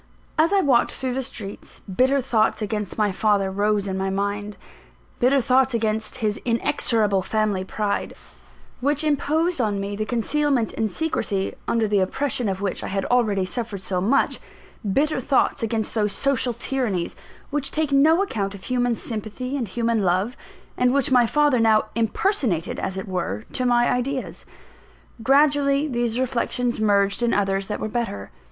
[0.35, 4.57] As I walked through the streets, bitter thoughts against my father rose in my mind
[5.19, 8.15] bitter thoughts against his inexorable family pride,
[8.79, 13.05] which imposed on me the concealment and secrecy, under the oppression of which I had
[13.11, 14.39] already suffered so much
[14.91, 17.15] bitter thoughts against those social tyrannies,
[17.51, 20.35] which take no account of human sympathy and human love,
[20.77, 24.47] and which my father now impersonated, as it were, to my ideas.
[25.21, 28.31] Gradually these reflections merged in others that were better.